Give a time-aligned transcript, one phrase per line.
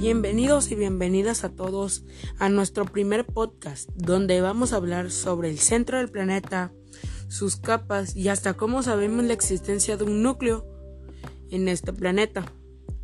[0.00, 2.06] Bienvenidos y bienvenidas a todos
[2.38, 6.72] a nuestro primer podcast donde vamos a hablar sobre el centro del planeta,
[7.28, 10.66] sus capas y hasta cómo sabemos la existencia de un núcleo
[11.50, 12.50] en este planeta.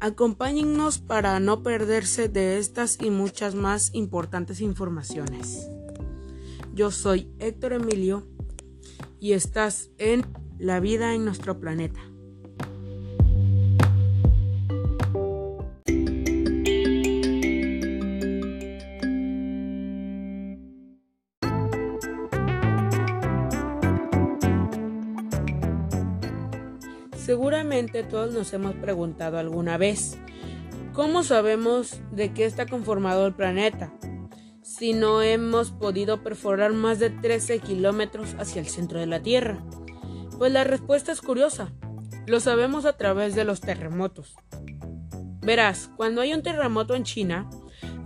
[0.00, 5.68] Acompáñennos para no perderse de estas y muchas más importantes informaciones.
[6.72, 8.26] Yo soy Héctor Emilio
[9.20, 10.24] y estás en
[10.58, 12.00] La vida en nuestro planeta.
[27.26, 30.16] Seguramente todos nos hemos preguntado alguna vez,
[30.92, 33.92] ¿cómo sabemos de qué está conformado el planeta?
[34.62, 39.58] Si no hemos podido perforar más de 13 kilómetros hacia el centro de la Tierra.
[40.38, 41.72] Pues la respuesta es curiosa.
[42.28, 44.36] Lo sabemos a través de los terremotos.
[45.40, 47.50] Verás, cuando hay un terremoto en China,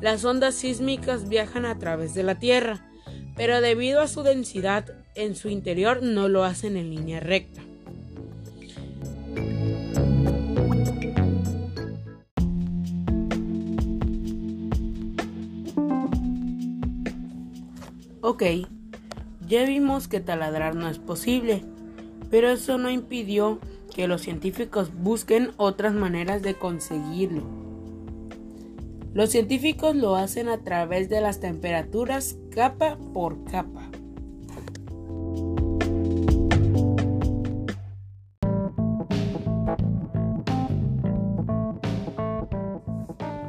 [0.00, 2.90] las ondas sísmicas viajan a través de la Tierra,
[3.36, 7.60] pero debido a su densidad en su interior no lo hacen en línea recta.
[18.32, 18.44] Ok,
[19.48, 21.64] ya vimos que taladrar no es posible,
[22.30, 23.58] pero eso no impidió
[23.92, 27.42] que los científicos busquen otras maneras de conseguirlo.
[29.14, 33.90] Los científicos lo hacen a través de las temperaturas capa por capa.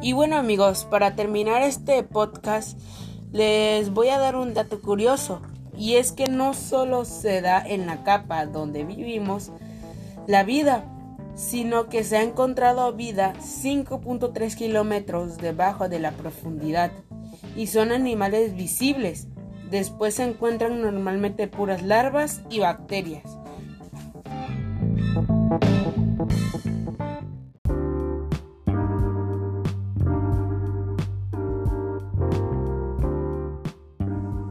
[0.01, 2.79] Y bueno amigos, para terminar este podcast,
[3.31, 5.41] les voy a dar un dato curioso,
[5.77, 9.51] y es que no solo se da en la capa donde vivimos
[10.27, 10.85] la vida,
[11.35, 16.91] sino que se ha encontrado vida 5.3 kilómetros debajo de la profundidad,
[17.55, 19.27] y son animales visibles.
[19.69, 23.23] Después se encuentran normalmente puras larvas y bacterias.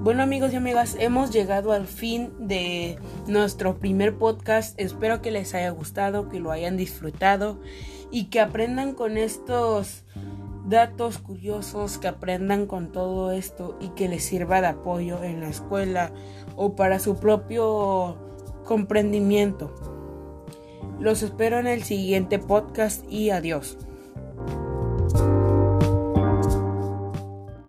[0.03, 2.97] Bueno amigos y amigas, hemos llegado al fin de
[3.27, 4.75] nuestro primer podcast.
[4.81, 7.61] Espero que les haya gustado, que lo hayan disfrutado
[8.11, 10.05] y que aprendan con estos
[10.65, 15.51] datos curiosos, que aprendan con todo esto y que les sirva de apoyo en la
[15.51, 16.13] escuela
[16.57, 18.17] o para su propio
[18.65, 19.75] comprendimiento.
[20.99, 23.77] Los espero en el siguiente podcast y adiós.